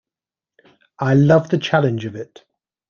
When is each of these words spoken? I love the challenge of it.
I 0.97 1.13
love 1.13 1.51
the 1.51 1.59
challenge 1.59 2.05
of 2.05 2.15
it. 2.15 2.43